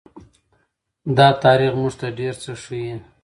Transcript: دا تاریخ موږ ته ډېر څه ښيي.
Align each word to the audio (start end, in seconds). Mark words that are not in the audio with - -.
دا 1.17 1.27
تاریخ 1.43 1.71
موږ 1.81 1.93
ته 1.99 2.07
ډېر 2.19 2.33
څه 2.43 2.51
ښيي. 2.63 2.95